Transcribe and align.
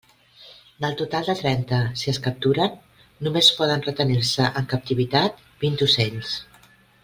Del 0.85 0.95
total 1.01 1.27
de 1.27 1.35
trenta, 1.41 1.81
si 2.01 2.09
es 2.13 2.19
capturen, 2.27 2.73
només 3.27 3.53
poden 3.61 3.87
retenir-se 3.91 4.51
en 4.63 4.69
captivitat 4.75 5.45
vint 5.67 5.81
ocells. 5.91 6.35